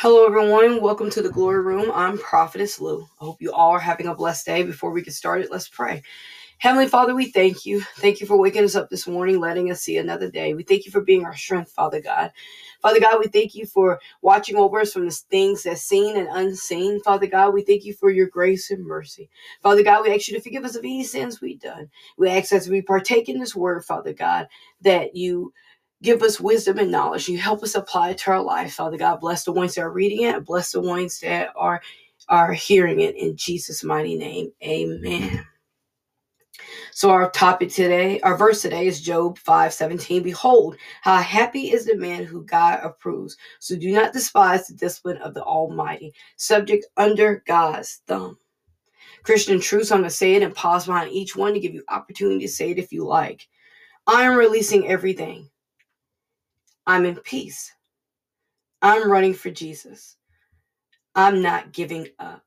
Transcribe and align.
Hello, 0.00 0.24
everyone. 0.26 0.80
Welcome 0.80 1.10
to 1.10 1.22
the 1.22 1.28
Glory 1.28 1.60
Room. 1.60 1.90
I'm 1.92 2.18
Prophetess 2.18 2.80
Lou. 2.80 3.02
I 3.20 3.24
hope 3.24 3.42
you 3.42 3.50
all 3.52 3.72
are 3.72 3.80
having 3.80 4.06
a 4.06 4.14
blessed 4.14 4.46
day. 4.46 4.62
Before 4.62 4.92
we 4.92 5.02
get 5.02 5.12
started, 5.12 5.48
let's 5.50 5.68
pray. 5.68 6.04
Heavenly 6.58 6.86
Father, 6.86 7.16
we 7.16 7.32
thank 7.32 7.66
you. 7.66 7.80
Thank 7.96 8.20
you 8.20 8.26
for 8.28 8.38
waking 8.38 8.62
us 8.62 8.76
up 8.76 8.90
this 8.90 9.08
morning, 9.08 9.40
letting 9.40 9.72
us 9.72 9.80
see 9.80 9.96
another 9.96 10.30
day. 10.30 10.54
We 10.54 10.62
thank 10.62 10.86
you 10.86 10.92
for 10.92 11.00
being 11.00 11.24
our 11.24 11.34
strength, 11.34 11.72
Father 11.72 12.00
God. 12.00 12.30
Father 12.80 13.00
God, 13.00 13.18
we 13.18 13.26
thank 13.26 13.56
you 13.56 13.66
for 13.66 13.98
watching 14.22 14.54
over 14.54 14.78
us 14.78 14.92
from 14.92 15.04
the 15.04 15.10
things 15.10 15.64
that's 15.64 15.82
seen 15.82 16.16
and 16.16 16.28
unseen. 16.30 17.00
Father 17.02 17.26
God, 17.26 17.52
we 17.52 17.62
thank 17.62 17.84
you 17.84 17.92
for 17.92 18.10
your 18.10 18.28
grace 18.28 18.70
and 18.70 18.86
mercy. 18.86 19.28
Father 19.64 19.82
God, 19.82 20.04
we 20.04 20.14
ask 20.14 20.28
you 20.28 20.36
to 20.36 20.40
forgive 20.40 20.64
us 20.64 20.76
of 20.76 20.84
any 20.84 21.02
sins 21.02 21.40
we've 21.40 21.58
done. 21.58 21.90
We 22.16 22.28
ask 22.28 22.52
as 22.52 22.68
we 22.68 22.82
partake 22.82 23.28
in 23.28 23.40
this 23.40 23.56
word, 23.56 23.84
Father 23.84 24.12
God, 24.12 24.46
that 24.82 25.16
you 25.16 25.52
Give 26.02 26.22
us 26.22 26.40
wisdom 26.40 26.78
and 26.78 26.92
knowledge. 26.92 27.28
You 27.28 27.38
help 27.38 27.62
us 27.62 27.74
apply 27.74 28.10
it 28.10 28.18
to 28.18 28.30
our 28.30 28.42
life. 28.42 28.74
Father 28.74 28.96
God, 28.96 29.20
bless 29.20 29.44
the 29.44 29.52
ones 29.52 29.74
that 29.74 29.82
are 29.82 29.90
reading 29.90 30.22
it. 30.22 30.44
Bless 30.44 30.72
the 30.72 30.80
ones 30.80 31.20
that 31.20 31.50
are 31.56 31.80
are 32.28 32.52
hearing 32.52 33.00
it 33.00 33.16
in 33.16 33.36
Jesus' 33.36 33.82
mighty 33.82 34.16
name. 34.16 34.52
Amen. 34.62 35.44
So 36.92 37.10
our 37.10 37.30
topic 37.30 37.70
today, 37.70 38.20
our 38.20 38.36
verse 38.36 38.62
today 38.62 38.86
is 38.86 39.00
Job 39.00 39.38
5 39.38 39.72
17. 39.72 40.22
Behold, 40.22 40.76
how 41.00 41.18
happy 41.18 41.70
is 41.70 41.84
the 41.86 41.96
man 41.96 42.24
who 42.24 42.44
God 42.44 42.80
approves. 42.82 43.36
So 43.60 43.76
do 43.76 43.92
not 43.92 44.12
despise 44.12 44.66
the 44.66 44.74
discipline 44.74 45.18
of 45.18 45.32
the 45.32 45.42
Almighty, 45.42 46.12
subject 46.36 46.86
under 46.96 47.42
God's 47.46 48.02
thumb. 48.06 48.38
Christian 49.22 49.60
truths, 49.60 49.92
I'm 49.92 49.98
going 49.98 50.10
to 50.10 50.14
say 50.14 50.34
it 50.34 50.42
and 50.42 50.54
pause 50.54 50.86
behind 50.86 51.12
each 51.12 51.36
one 51.36 51.54
to 51.54 51.60
give 51.60 51.74
you 51.74 51.84
opportunity 51.88 52.40
to 52.40 52.48
say 52.48 52.70
it 52.70 52.78
if 52.78 52.92
you 52.92 53.04
like. 53.04 53.46
I 54.06 54.22
am 54.22 54.36
releasing 54.36 54.88
everything. 54.88 55.50
I'm 56.88 57.06
in 57.06 57.16
peace. 57.18 57.74
I'm 58.82 59.10
running 59.10 59.34
for 59.34 59.50
Jesus. 59.50 60.16
I'm 61.14 61.42
not 61.42 61.72
giving 61.72 62.08
up. 62.18 62.42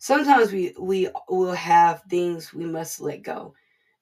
Sometimes 0.00 0.52
we 0.52 0.74
we 0.80 1.10
will 1.30 1.54
have 1.54 2.02
things 2.10 2.54
we 2.54 2.66
must 2.66 3.00
let 3.00 3.22
go. 3.24 3.54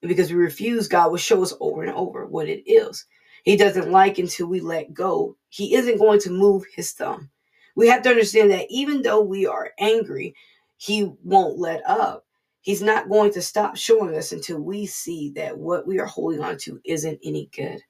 And 0.03 0.09
because 0.09 0.31
we 0.31 0.37
refuse, 0.37 0.89
God 0.89 1.11
will 1.11 1.19
show 1.19 1.43
us 1.43 1.55
over 1.61 1.83
and 1.83 1.93
over 1.93 2.27
what 2.27 2.49
it 2.49 2.69
is. 2.71 3.05
He 3.45 3.57
doesn't 3.57 3.91
like 3.91 4.19
until 4.19 4.47
we 4.47 4.61
let 4.61 4.93
go. 4.93 5.37
He 5.49 5.75
isn't 5.75 5.99
going 5.99 6.19
to 6.21 6.31
move 6.31 6.65
his 6.75 6.93
thumb. 6.93 7.31
We 7.77 7.89
have 7.89 8.03
to 8.03 8.11
understand 8.11 8.51
that 8.51 8.67
even 8.71 9.03
though 9.03 9.21
we 9.21 9.47
are 9.47 9.71
angry, 9.79 10.35
he 10.77 11.11
won't 11.23 11.59
let 11.59 11.87
up. 11.89 12.25
He's 12.61 12.83
not 12.83 13.09
going 13.09 13.33
to 13.33 13.43
stop 13.43 13.77
showing 13.77 14.15
us 14.15 14.33
until 14.33 14.59
we 14.61 14.87
see 14.87 15.31
that 15.37 15.57
what 15.59 15.87
we 15.87 15.99
are 15.99 16.07
holding 16.07 16.41
on 16.41 16.57
to 16.59 16.81
isn't 16.85 17.19
any 17.23 17.49
good. 17.55 17.81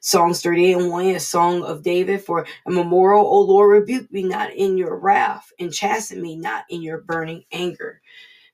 Psalms 0.00 0.42
38 0.42 0.76
and 0.76 0.90
1, 0.90 1.06
a 1.06 1.20
song 1.20 1.62
of 1.62 1.82
David 1.82 2.22
for 2.22 2.46
a 2.66 2.70
memorial. 2.70 3.26
O 3.26 3.40
Lord, 3.42 3.70
rebuke 3.70 4.12
me 4.12 4.22
not 4.22 4.52
in 4.52 4.78
your 4.78 4.96
wrath, 4.98 5.52
and 5.58 5.72
chasten 5.72 6.22
me 6.22 6.36
not 6.36 6.64
in 6.70 6.82
your 6.82 6.98
burning 6.98 7.44
anger. 7.52 8.00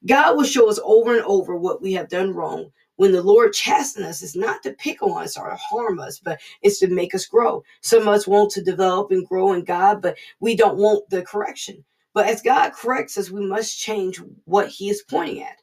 God 0.06 0.36
will 0.36 0.44
show 0.44 0.68
us 0.70 0.80
over 0.82 1.14
and 1.14 1.24
over 1.24 1.56
what 1.56 1.82
we 1.82 1.92
have 1.94 2.08
done 2.08 2.32
wrong. 2.34 2.72
When 2.96 3.12
the 3.12 3.22
Lord 3.22 3.52
chastens 3.52 4.06
us, 4.06 4.22
it's 4.22 4.36
not 4.36 4.62
to 4.62 4.72
pick 4.72 5.02
on 5.02 5.22
us 5.22 5.36
or 5.36 5.50
to 5.50 5.56
harm 5.56 6.00
us, 6.00 6.18
but 6.18 6.40
it's 6.62 6.78
to 6.80 6.88
make 6.88 7.14
us 7.14 7.26
grow. 7.26 7.62
Some 7.82 8.02
of 8.02 8.08
us 8.08 8.26
want 8.26 8.50
to 8.52 8.62
develop 8.62 9.10
and 9.10 9.26
grow 9.26 9.52
in 9.52 9.64
God, 9.64 10.02
but 10.02 10.16
we 10.40 10.54
don't 10.56 10.78
want 10.78 11.08
the 11.10 11.22
correction. 11.22 11.84
But 12.12 12.26
as 12.26 12.42
God 12.42 12.72
corrects 12.72 13.16
us, 13.16 13.30
we 13.30 13.46
must 13.46 13.78
change 13.78 14.20
what 14.44 14.68
He 14.68 14.90
is 14.90 15.02
pointing 15.08 15.42
at. 15.42 15.56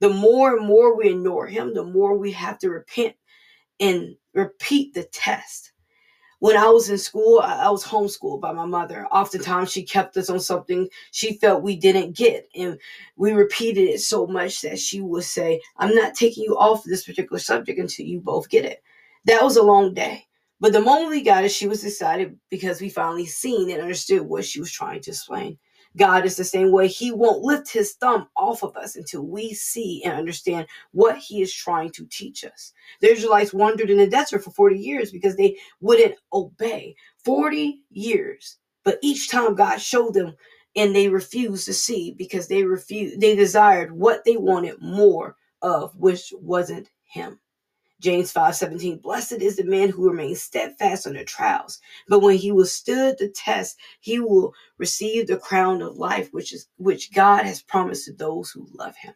The 0.00 0.10
more 0.10 0.56
and 0.56 0.66
more 0.66 0.96
we 0.96 1.10
ignore 1.10 1.46
Him, 1.46 1.74
the 1.74 1.84
more 1.84 2.16
we 2.16 2.32
have 2.32 2.58
to 2.60 2.70
repent 2.70 3.14
and 3.84 4.16
repeat 4.32 4.94
the 4.94 5.04
test. 5.04 5.72
When 6.40 6.56
I 6.56 6.68
was 6.68 6.90
in 6.90 6.98
school, 6.98 7.40
I 7.40 7.70
was 7.70 7.84
homeschooled 7.84 8.40
by 8.40 8.52
my 8.52 8.66
mother. 8.66 9.06
Oftentimes, 9.06 9.70
she 9.70 9.82
kept 9.82 10.16
us 10.16 10.28
on 10.28 10.40
something 10.40 10.88
she 11.10 11.38
felt 11.38 11.62
we 11.62 11.76
didn't 11.76 12.16
get. 12.16 12.48
And 12.54 12.78
we 13.16 13.32
repeated 13.32 13.88
it 13.88 14.00
so 14.00 14.26
much 14.26 14.60
that 14.62 14.78
she 14.78 15.00
would 15.00 15.24
say, 15.24 15.60
I'm 15.78 15.94
not 15.94 16.14
taking 16.14 16.44
you 16.44 16.56
off 16.58 16.84
this 16.84 17.04
particular 17.04 17.38
subject 17.38 17.78
until 17.78 18.04
you 18.04 18.20
both 18.20 18.50
get 18.50 18.64
it. 18.64 18.82
That 19.24 19.42
was 19.42 19.56
a 19.56 19.62
long 19.62 19.94
day. 19.94 20.26
But 20.60 20.72
the 20.72 20.80
moment 20.80 21.10
we 21.10 21.22
got 21.22 21.44
it, 21.44 21.50
she 21.50 21.66
was 21.66 21.84
excited 21.84 22.38
because 22.50 22.80
we 22.80 22.88
finally 22.88 23.26
seen 23.26 23.70
and 23.70 23.80
understood 23.80 24.22
what 24.22 24.44
she 24.44 24.60
was 24.60 24.72
trying 24.72 25.00
to 25.02 25.10
explain. 25.10 25.58
God 25.96 26.26
is 26.26 26.36
the 26.36 26.44
same 26.44 26.72
way. 26.72 26.88
He 26.88 27.12
won't 27.12 27.42
lift 27.42 27.72
his 27.72 27.94
thumb 27.94 28.28
off 28.36 28.62
of 28.64 28.76
us 28.76 28.96
until 28.96 29.22
we 29.26 29.54
see 29.54 30.02
and 30.04 30.14
understand 30.14 30.66
what 30.92 31.18
he 31.18 31.42
is 31.42 31.54
trying 31.54 31.92
to 31.92 32.06
teach 32.10 32.44
us. 32.44 32.72
The 33.00 33.12
Israelites 33.12 33.54
wandered 33.54 33.90
in 33.90 33.98
the 33.98 34.08
desert 34.08 34.44
for 34.44 34.52
40 34.52 34.78
years 34.78 35.12
because 35.12 35.36
they 35.36 35.56
wouldn't 35.80 36.16
obey. 36.32 36.96
40 37.24 37.82
years. 37.90 38.58
But 38.84 38.98
each 39.02 39.30
time 39.30 39.54
God 39.54 39.78
showed 39.80 40.14
them 40.14 40.34
and 40.76 40.94
they 40.96 41.08
refused 41.08 41.66
to 41.66 41.74
see 41.74 42.14
because 42.18 42.48
they 42.48 42.64
refused 42.64 43.20
they 43.20 43.36
desired 43.36 43.92
what 43.92 44.24
they 44.24 44.36
wanted 44.38 44.80
more 44.82 45.36
of, 45.62 45.96
which 45.96 46.32
wasn't 46.40 46.90
him. 47.04 47.40
James 48.00 48.32
5 48.32 48.56
17, 48.56 48.98
blessed 48.98 49.40
is 49.40 49.56
the 49.56 49.64
man 49.64 49.88
who 49.88 50.08
remains 50.08 50.42
steadfast 50.42 51.06
under 51.06 51.24
trials. 51.24 51.80
But 52.08 52.20
when 52.20 52.36
he 52.36 52.52
will 52.52 52.64
the 52.64 53.32
test, 53.34 53.78
he 54.00 54.18
will 54.18 54.52
receive 54.78 55.26
the 55.26 55.38
crown 55.38 55.80
of 55.80 55.96
life, 55.96 56.32
which 56.32 56.52
is 56.52 56.68
which 56.76 57.12
God 57.12 57.46
has 57.46 57.62
promised 57.62 58.06
to 58.06 58.12
those 58.12 58.50
who 58.50 58.66
love 58.72 58.96
him. 58.96 59.14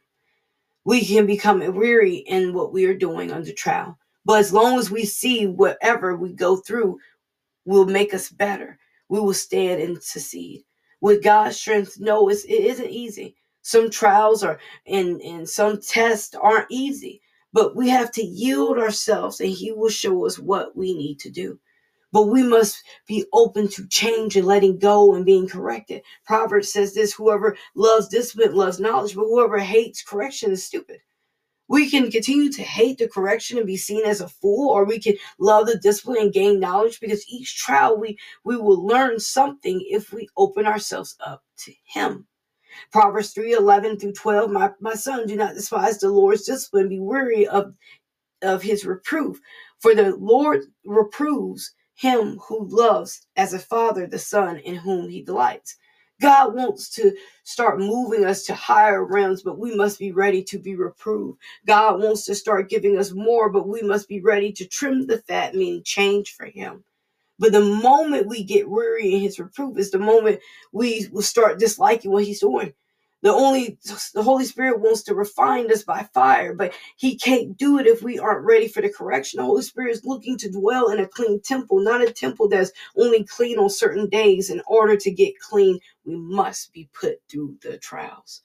We 0.84 1.05
can 1.05 1.27
become 1.27 1.59
weary 1.75 2.17
in 2.17 2.55
what 2.55 2.72
we 2.72 2.87
are 2.87 2.94
doing 2.94 3.33
under 3.33 3.53
trial. 3.53 3.99
But 4.25 4.41
as 4.41 4.53
long 4.53 4.78
as 4.78 4.91
we 4.91 5.05
see 5.05 5.47
whatever 5.47 6.17
we 6.17 6.33
go 6.33 6.56
through 6.56 6.99
will 7.65 7.84
make 7.84 8.15
us 8.15 8.31
better, 8.31 8.78
we 9.09 9.21
will 9.21 9.34
stand 9.34 9.83
and 9.83 10.03
succeed. 10.03 10.65
With 11.00 11.22
God's 11.22 11.59
strength, 11.59 11.99
no, 11.99 12.28
it's, 12.28 12.44
it 12.44 12.65
isn't 12.65 12.91
easy. 12.91 13.37
Some 13.62 13.91
trials 13.91 14.43
are 14.44 14.59
and, 14.87 15.21
and 15.21 15.49
some 15.49 15.81
tests 15.81 16.34
aren't 16.34 16.71
easy 16.71 17.21
but 17.53 17.77
we 17.77 17.89
have 17.89 18.11
to 18.13 18.23
yield 18.23 18.79
ourselves 18.79 19.41
and 19.41 19.51
He 19.51 19.73
will 19.73 19.91
show 19.91 20.27
us 20.27 20.39
what 20.39 20.77
we 20.77 20.95
need 20.95 21.19
to 21.21 21.31
do. 21.31 21.59
But 22.13 22.29
we 22.29 22.43
must 22.43 22.83
be 23.07 23.27
open 23.33 23.69
to 23.69 23.87
change 23.89 24.37
and 24.37 24.47
letting 24.47 24.79
go 24.79 25.15
and 25.15 25.27
being 25.27 25.49
corrected. 25.49 26.03
Proverbs 26.25 26.73
says 26.73 26.95
this 26.95 27.13
whoever 27.13 27.57
loves 27.75 28.09
discipline 28.09 28.55
loves 28.55 28.81
knowledge, 28.81 29.15
but 29.15 29.27
whoever 29.27 29.59
hates 29.59 30.03
correction 30.03 30.51
is 30.53 30.65
stupid. 30.65 31.01
We 31.69 31.91
can 31.91 32.11
continue 32.11 32.51
to 32.53 32.63
hate 32.63 32.97
the 32.97 33.09
correction 33.09 33.59
and 33.59 33.67
be 33.67 33.77
seen 33.77 34.07
as 34.07 34.23
a 34.23 34.29
fool, 34.29 34.71
or 34.71 34.87
we 34.87 34.99
can 34.99 35.17
love 35.39 35.67
the 35.67 35.79
discipline 35.79 36.17
and 36.23 36.33
gain 36.33 36.59
knowledge 36.59 36.99
because 36.99 37.29
each 37.29 37.59
trial 37.59 37.99
we, 37.99 38.19
we 38.43 38.57
will 38.57 38.87
learn 38.87 39.21
something 39.21 39.85
if 39.91 40.11
we 40.11 40.29
open 40.39 40.67
ourselves 40.67 41.15
up 41.25 41.45
to 41.59 41.73
Him. 41.85 42.27
Proverbs 42.93 43.33
3 43.33 43.53
11 43.55 43.93
through 44.00 44.12
12. 44.15 44.50
My, 44.50 44.72
my 44.81 44.94
son, 44.94 45.27
do 45.27 45.37
not 45.37 45.55
despise 45.55 45.99
the 45.99 46.11
Lord's 46.11 46.44
discipline, 46.47 46.89
be 46.89 47.00
weary 47.00 47.47
of, 47.47 47.75
of 48.43 48.62
his 48.62 48.84
reproof. 48.87 49.41
For 49.81 49.94
the 49.94 50.16
Lord 50.16 50.62
reproves 50.84 51.72
him 51.97 52.38
who 52.49 52.67
loves 52.69 53.27
as 53.37 53.55
a 53.55 53.59
father 53.59 54.06
the 54.06 54.19
son 54.19 54.59
in 54.59 54.77
whom 54.77 55.09
he 55.11 55.22
delights. 55.22 55.77
God 56.21 56.55
wants 56.55 56.91
to 56.97 57.12
start 57.44 57.78
moving 57.81 58.25
us 58.25 58.44
to 58.47 58.55
higher 58.55 59.05
realms, 59.05 59.43
but 59.43 59.59
we 59.59 59.77
must 59.77 59.99
be 59.99 60.12
ready 60.12 60.43
to 60.44 60.59
be 60.59 60.77
reproved. 60.77 61.38
God 61.67 62.00
wants 62.03 62.25
to 62.27 62.34
start 62.34 62.71
giving 62.71 62.99
us 62.99 63.12
more, 63.12 63.50
but 63.50 63.69
we 63.69 63.83
must 63.83 64.09
be 64.09 64.21
ready 64.21 64.53
to 64.53 64.67
trim 64.67 65.06
the 65.06 65.19
fat, 65.19 65.55
meaning 65.55 65.83
change 65.84 66.34
for 66.34 66.47
Him. 66.47 66.84
But 67.38 67.53
the 67.53 67.62
moment 67.62 68.28
we 68.28 68.44
get 68.44 68.71
weary 68.71 69.15
in 69.15 69.21
his 69.21 69.38
reproof 69.38 69.78
is 69.78 69.91
the 69.91 69.99
moment 69.99 70.41
we 70.72 71.09
will 71.12 71.22
start 71.22 71.59
disliking 71.60 72.12
what 72.12 72.25
he's 72.25 72.41
doing. 72.41 72.75
The 73.22 73.32
only 73.32 73.78
the 74.15 74.22
Holy 74.22 74.44
Spirit 74.44 74.81
wants 74.81 75.03
to 75.04 75.15
refine 75.15 75.71
us 75.72 75.82
by 75.82 76.09
fire, 76.15 76.54
but 76.54 76.72
He 76.97 77.16
can't 77.19 77.56
do 77.56 77.78
it 77.78 77.87
if 77.87 78.00
we 78.03 78.19
aren't 78.19 78.47
ready 78.47 78.69
for 78.69 78.81
the 78.81 78.93
correction. 78.93 79.38
The 79.38 79.44
Holy 79.44 79.62
Spirit 79.62 79.91
is 79.93 80.04
looking 80.04 80.38
to 80.38 80.50
dwell 80.50 80.91
in 80.91 81.00
a 81.00 81.09
clean 81.09 81.41
temple, 81.41 81.81
not 81.81 82.00
a 82.06 82.12
temple 82.12 82.49
that's 82.49 82.71
only 82.97 83.25
clean 83.25 83.59
on 83.59 83.70
certain 83.70 84.09
days. 84.09 84.50
In 84.50 84.62
order 84.69 84.96
to 84.96 85.11
get 85.11 85.38
clean, 85.41 85.81
we 86.05 86.14
must 86.17 86.73
be 86.73 86.88
put 86.93 87.17
through 87.29 87.56
the 87.62 87.79
trials. 87.79 88.43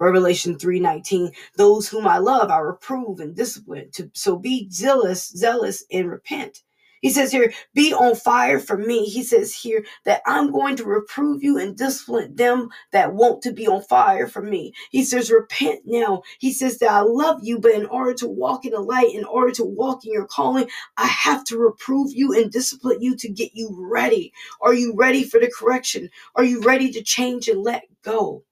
Revelation 0.00 0.58
3:19 0.58 1.32
Those 1.56 1.88
whom 1.88 2.06
I 2.06 2.18
love 2.18 2.50
I 2.50 2.58
reprove 2.58 3.20
and 3.20 3.36
discipline 3.36 3.90
to 3.92 4.10
so 4.14 4.36
be 4.38 4.68
zealous 4.70 5.28
zealous 5.30 5.84
and 5.92 6.10
repent. 6.10 6.62
He 7.02 7.10
says 7.10 7.32
here, 7.32 7.52
be 7.74 7.92
on 7.92 8.14
fire 8.14 8.60
for 8.60 8.78
me. 8.78 9.06
He 9.06 9.24
says 9.24 9.54
here 9.54 9.84
that 10.04 10.22
I'm 10.24 10.52
going 10.52 10.76
to 10.76 10.84
reprove 10.84 11.42
you 11.42 11.58
and 11.58 11.76
discipline 11.76 12.36
them 12.36 12.70
that 12.92 13.12
want 13.12 13.42
to 13.42 13.52
be 13.52 13.66
on 13.66 13.82
fire 13.82 14.28
for 14.28 14.40
me. 14.40 14.72
He 14.90 15.04
says, 15.04 15.30
repent 15.30 15.80
now. 15.84 16.22
He 16.38 16.52
says 16.52 16.78
that 16.78 16.92
I 16.92 17.00
love 17.00 17.40
you, 17.42 17.58
but 17.58 17.72
in 17.74 17.86
order 17.86 18.14
to 18.14 18.28
walk 18.28 18.64
in 18.64 18.70
the 18.70 18.80
light, 18.80 19.12
in 19.12 19.24
order 19.24 19.52
to 19.54 19.64
walk 19.64 20.06
in 20.06 20.12
your 20.12 20.26
calling, 20.26 20.68
I 20.96 21.06
have 21.06 21.44
to 21.46 21.58
reprove 21.58 22.12
you 22.12 22.32
and 22.40 22.52
discipline 22.52 23.02
you 23.02 23.16
to 23.16 23.28
get 23.28 23.50
you 23.52 23.76
ready. 23.76 24.32
Are 24.60 24.74
you 24.74 24.94
ready 24.96 25.24
for 25.24 25.40
the 25.40 25.50
correction? 25.50 26.08
Are 26.36 26.44
you 26.44 26.62
ready 26.62 26.92
to 26.92 27.02
change 27.02 27.48
and 27.48 27.62
let 27.62 27.82
go? 28.02 28.44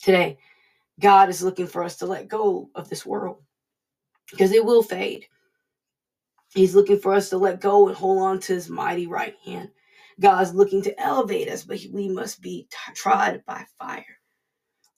Today, 0.00 0.38
God 0.98 1.28
is 1.28 1.42
looking 1.42 1.66
for 1.66 1.84
us 1.84 1.96
to 1.96 2.06
let 2.06 2.28
go 2.28 2.70
of 2.74 2.88
this 2.88 3.04
world 3.04 3.42
because 4.30 4.52
it 4.52 4.64
will 4.64 4.82
fade. 4.82 5.26
He's 6.54 6.74
looking 6.74 6.98
for 6.98 7.14
us 7.14 7.30
to 7.30 7.38
let 7.38 7.60
go 7.60 7.88
and 7.88 7.96
hold 7.96 8.22
on 8.22 8.40
to 8.40 8.54
his 8.54 8.68
mighty 8.68 9.06
right 9.06 9.36
hand. 9.44 9.70
God's 10.20 10.54
looking 10.54 10.82
to 10.82 11.00
elevate 11.00 11.48
us, 11.48 11.64
but 11.64 11.80
we 11.92 12.08
must 12.08 12.42
be 12.42 12.68
t- 12.70 12.94
tried 12.94 13.44
by 13.46 13.66
fire. 13.78 14.18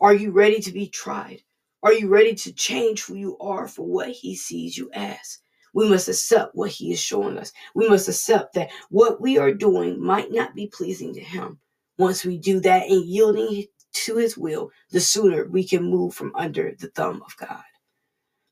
Are 0.01 0.15
you 0.15 0.31
ready 0.33 0.61
to 0.61 0.73
be 0.73 0.89
tried? 0.89 1.43
Are 1.83 1.93
you 1.93 2.09
ready 2.09 2.35
to 2.37 2.53
change 2.53 3.05
who 3.05 3.15
you 3.15 3.39
are 3.39 3.69
for 3.69 3.87
what 3.87 4.11
He 4.11 4.37
sees 4.37 4.77
you 4.77 4.91
as? 4.95 5.39
We 5.75 5.89
must 5.89 6.09
accept 6.09 6.55
what 6.55 6.71
He 6.71 6.93
is 6.93 7.01
showing 7.01 7.39
us. 7.39 7.53
We 7.75 7.89
must 7.89 8.09
accept 8.09 8.55
that 8.55 8.71
what 8.91 9.21
we 9.21 9.39
are 9.39 9.53
doing 9.53 10.03
might 10.03 10.33
not 10.33 10.55
be 10.55 10.69
pleasing 10.69 11.15
to 11.15 11.21
Him. 11.21 11.61
Once 11.99 12.25
we 12.25 12.39
do 12.39 12.61
that 12.61 12.89
and 12.89 13.05
yielding 13.05 13.67
to 13.93 14.17
His 14.17 14.39
will, 14.39 14.71
the 14.91 15.01
sooner 15.01 15.47
we 15.47 15.65
can 15.67 15.83
move 15.85 16.15
from 16.15 16.33
under 16.35 16.75
the 16.79 16.89
thumb 16.89 17.23
of 17.27 17.37
God 17.37 17.63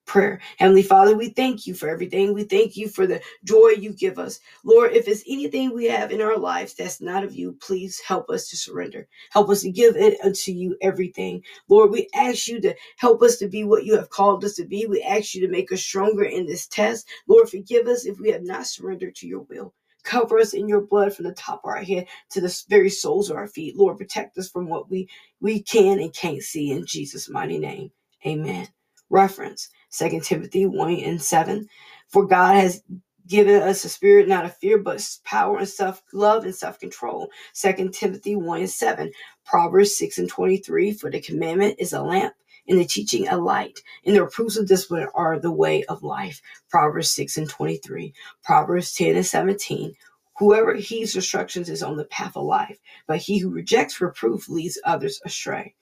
prayer. 0.09 0.41
Heavenly 0.59 0.83
Father, 0.83 1.17
we 1.17 1.31
thank 1.31 1.67
you 1.67 1.75
for 1.75 1.89
everything. 1.89 2.35
We 2.35 2.45
thank 2.45 2.77
you 2.77 2.89
for 2.89 3.07
the 3.07 3.23
joy 3.45 3.71
you 3.79 3.93
give 3.93 4.19
us. 4.19 4.41
Lord, 4.65 4.93
if 4.93 5.09
it's 5.09 5.25
anything 5.29 5.73
we 5.75 5.87
have 5.87 6.11
in 6.11 6.23
our 6.23 6.39
lives 6.39 6.75
that's 6.75 7.01
not 7.01 7.25
of 7.25 7.37
you, 7.37 7.57
please 7.63 8.01
help 8.01 8.31
us 8.31 8.49
to 8.51 8.57
surrender. 8.57 9.09
Help 9.33 9.51
us 9.51 9.63
to 9.63 9.71
give 9.71 9.97
it 9.97 10.19
unto 10.25 10.53
you 10.53 10.77
everything. 10.83 11.45
Lord, 11.69 11.93
we 11.93 12.09
ask 12.15 12.49
you 12.49 12.61
to 12.63 12.75
help 12.97 13.23
us 13.23 13.39
to 13.39 13.49
be 13.49 13.65
what 13.65 13.85
you 13.85 13.97
have 13.97 14.11
called 14.11 14.45
us 14.45 14.55
to 14.57 14.67
be. 14.67 14.87
We 14.87 15.03
ask 15.03 15.35
you 15.35 15.43
to 15.47 15.53
make 15.53 15.71
us 15.73 15.83
stronger 15.83 16.25
in 16.25 16.47
this 16.47 16.67
test. 16.67 17.09
Lord, 17.29 17.49
forgive 17.49 17.87
us 17.87 18.07
if 18.07 18.19
we 18.19 18.33
have 18.33 18.45
not 18.45 18.67
surrendered 18.67 19.15
to 19.17 19.29
your 19.29 19.43
will. 19.43 19.75
Cover 20.05 20.39
us 20.39 20.55
in 20.55 20.69
your 20.69 20.83
blood 20.83 21.15
from 21.15 21.27
the 21.27 21.35
top 21.35 21.61
of 21.65 21.69
our 21.71 21.83
head 21.85 22.07
to 22.31 22.41
the 22.41 22.65
very 22.71 22.91
soles 22.91 23.31
of 23.31 23.37
our 23.37 23.49
feet. 23.49 23.77
Lord, 23.77 23.99
protect 23.99 24.39
us 24.39 24.51
from 24.51 24.69
what 24.69 24.91
we, 24.91 25.09
we 25.41 25.63
can 25.63 26.01
and 26.01 26.15
can't 26.15 26.43
see 26.43 26.73
in 26.73 26.87
Jesus' 26.87 27.29
mighty 27.29 27.59
name. 27.59 27.91
Amen. 28.27 28.69
Reference 29.11 29.69
2 29.91 30.21
Timothy 30.21 30.67
1 30.67 30.95
and 30.97 31.23
7. 31.23 31.69
For 32.09 32.27
God 32.27 32.57
has 32.57 32.83
given 33.27 33.63
us 33.63 33.85
a 33.85 33.89
spirit 33.89 34.29
not 34.29 34.45
of 34.45 34.57
fear, 34.57 34.79
but 34.79 35.07
power 35.25 35.59
and 35.59 35.69
self 35.69 36.03
love 36.13 36.45
and 36.45 36.55
self 36.55 36.79
control. 36.81 37.31
2 37.55 37.91
Timothy 37.91 38.37
1 38.37 38.61
and 38.61 38.71
7. 38.71 39.13
Proverbs 39.45 39.97
6 39.97 40.19
and 40.19 40.29
23. 40.29 40.93
For 40.93 41.11
the 41.11 41.21
commandment 41.21 41.77
is 41.79 41.93
a 41.93 42.03
lamp, 42.03 42.35
and 42.67 42.79
the 42.79 42.85
teaching 42.85 43.29
a 43.29 43.37
light, 43.37 43.81
and 44.05 44.17
the 44.17 44.23
reproofs 44.23 44.57
of 44.57 44.67
discipline 44.67 45.09
are 45.15 45.39
the 45.39 45.53
way 45.53 45.85
of 45.85 46.03
life. 46.03 46.41
Proverbs 46.71 47.11
6 47.11 47.37
and 47.37 47.49
23. 47.49 48.13
Proverbs 48.43 48.93
10 48.95 49.17
and 49.17 49.27
17. 49.27 49.95
Whoever 50.39 50.75
heeds 50.75 51.17
instructions 51.17 51.69
is 51.69 51.83
on 51.83 51.97
the 51.97 52.05
path 52.05 52.37
of 52.37 52.45
life, 52.45 52.79
but 53.07 53.19
he 53.19 53.39
who 53.39 53.51
rejects 53.51 54.01
reproof 54.01 54.49
leads 54.49 54.79
others 54.85 55.21
astray. 55.25 55.75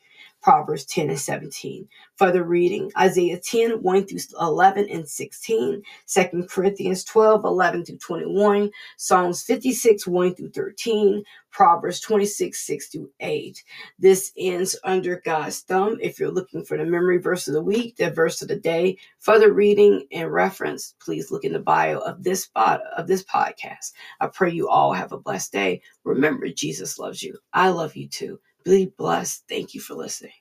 Proverbs 0.47 0.85
10 0.85 1.11
and 1.11 1.19
17. 1.19 1.89
Further 2.15 2.45
reading 2.45 2.93
Isaiah 2.97 3.41
10, 3.41 3.83
1 3.83 4.07
through 4.07 4.21
11 4.41 4.89
and 4.89 5.09
16, 5.09 5.83
2 6.07 6.47
Corinthians 6.49 7.03
12, 7.03 7.45
11 7.45 7.85
through 7.85 7.99
21, 7.99 8.71
Psalms 8.97 9.43
56, 9.43 10.07
1 10.07 10.35
through 10.37 10.51
13, 10.51 11.25
Proverbs 11.51 11.99
26, 11.99 12.65
6 12.65 12.87
through 12.87 13.11
8. 13.19 13.65
This 13.99 14.31
ends 14.39 14.79
under 14.85 15.21
God's 15.25 15.63
thumb. 15.63 15.99
If 16.01 16.21
you're 16.21 16.31
looking 16.31 16.65
for 16.65 16.79
the 16.79 16.85
memory 16.85 17.19
verse 17.19 17.49
of 17.49 17.55
the 17.55 17.61
week, 17.61 17.97
the 17.97 18.13
verse 18.13 18.41
of 18.41 18.47
the 18.47 18.55
day, 18.55 18.99
further 19.19 19.53
reading 19.53 20.07
and 20.13 20.33
reference, 20.33 20.95
please 21.01 21.33
look 21.33 21.43
in 21.43 21.55
the 21.55 21.59
bio 21.59 21.99
of 21.99 22.23
this 22.23 22.45
spot 22.45 22.83
of 22.97 23.09
this 23.09 23.25
podcast. 23.25 23.95
I 24.21 24.29
pray 24.29 24.53
you 24.53 24.69
all 24.69 24.93
have 24.93 25.11
a 25.11 25.19
blessed 25.19 25.51
day. 25.51 25.83
Remember, 26.05 26.49
Jesus 26.49 27.01
loves 27.01 27.21
you. 27.21 27.37
I 27.53 27.71
love 27.71 27.97
you 27.97 28.07
too. 28.07 28.39
Be 28.67 28.85
blessed. 28.85 29.45
Thank 29.49 29.75
you 29.75 29.81
for 29.81 29.95
listening. 29.95 30.33